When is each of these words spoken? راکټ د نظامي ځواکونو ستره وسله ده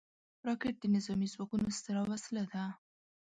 راکټ 0.47 0.75
د 0.79 0.85
نظامي 0.95 1.27
ځواکونو 1.33 1.67
ستره 1.77 2.01
وسله 2.11 2.43
ده 2.51 2.63